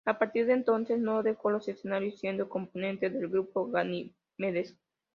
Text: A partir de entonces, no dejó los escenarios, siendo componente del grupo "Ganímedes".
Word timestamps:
A 0.03 0.17
partir 0.17 0.47
de 0.47 0.53
entonces, 0.53 0.99
no 0.99 1.21
dejó 1.21 1.51
los 1.51 1.67
escenarios, 1.67 2.17
siendo 2.19 2.49
componente 2.49 3.11
del 3.11 3.27
grupo 3.29 3.69
"Ganímedes". 3.69 4.75